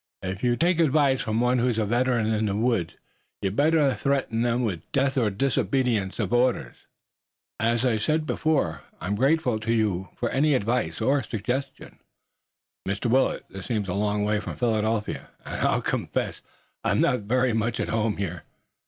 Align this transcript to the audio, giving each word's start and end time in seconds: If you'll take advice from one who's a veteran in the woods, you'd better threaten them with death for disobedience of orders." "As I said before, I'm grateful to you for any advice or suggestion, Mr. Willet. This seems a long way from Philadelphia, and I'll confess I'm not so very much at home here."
If 0.23 0.43
you'll 0.43 0.57
take 0.57 0.79
advice 0.79 1.21
from 1.21 1.39
one 1.41 1.59
who's 1.59 1.77
a 1.77 1.85
veteran 1.85 2.25
in 2.33 2.47
the 2.47 2.55
woods, 2.55 2.95
you'd 3.39 3.55
better 3.55 3.93
threaten 3.93 4.41
them 4.41 4.63
with 4.63 4.91
death 4.91 5.13
for 5.13 5.29
disobedience 5.29 6.17
of 6.17 6.33
orders." 6.33 6.75
"As 7.59 7.85
I 7.85 7.97
said 7.99 8.25
before, 8.25 8.81
I'm 8.99 9.13
grateful 9.13 9.59
to 9.59 9.71
you 9.71 10.09
for 10.15 10.31
any 10.31 10.55
advice 10.55 11.01
or 11.01 11.21
suggestion, 11.21 11.99
Mr. 12.87 13.11
Willet. 13.11 13.45
This 13.51 13.67
seems 13.67 13.87
a 13.87 13.93
long 13.93 14.23
way 14.23 14.39
from 14.39 14.55
Philadelphia, 14.55 15.29
and 15.45 15.61
I'll 15.61 15.83
confess 15.83 16.41
I'm 16.83 16.99
not 16.99 17.17
so 17.17 17.25
very 17.25 17.53
much 17.53 17.79
at 17.79 17.89
home 17.89 18.17
here." 18.17 18.43